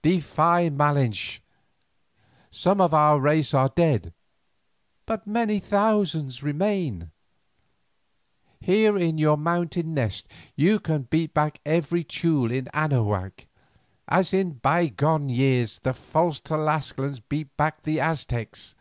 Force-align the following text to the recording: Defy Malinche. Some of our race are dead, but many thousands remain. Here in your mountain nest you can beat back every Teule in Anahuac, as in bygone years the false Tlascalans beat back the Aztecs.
Defy 0.00 0.70
Malinche. 0.70 1.42
Some 2.50 2.80
of 2.80 2.94
our 2.94 3.20
race 3.20 3.52
are 3.52 3.68
dead, 3.68 4.14
but 5.04 5.26
many 5.26 5.60
thousands 5.60 6.42
remain. 6.42 7.10
Here 8.62 8.96
in 8.96 9.18
your 9.18 9.36
mountain 9.36 9.92
nest 9.92 10.26
you 10.56 10.80
can 10.80 11.02
beat 11.02 11.34
back 11.34 11.60
every 11.66 12.02
Teule 12.02 12.50
in 12.50 12.64
Anahuac, 12.72 13.46
as 14.08 14.32
in 14.32 14.52
bygone 14.52 15.28
years 15.28 15.78
the 15.80 15.92
false 15.92 16.40
Tlascalans 16.40 17.20
beat 17.20 17.54
back 17.58 17.82
the 17.82 18.00
Aztecs. 18.00 18.74